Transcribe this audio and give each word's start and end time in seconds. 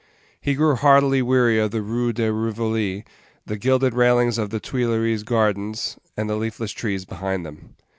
He 0.41 0.55
grew 0.55 0.73
heartily 0.73 1.21
weary 1.21 1.59
of 1.59 1.69
the 1.69 1.83
Rue 1.83 2.11
de 2.11 2.33
Rivoli, 2.33 3.05
the 3.45 3.55
gilded 3.55 3.93
railings 3.93 4.39
of 4.39 4.49
the 4.49 4.59
Tuileries 4.59 5.21
gardens, 5.21 5.95
and 6.17 6.27
the 6.27 6.37
leafless 6.37 6.71
trees 6.71 7.05
behind 7.05 7.45
them. 7.45 7.75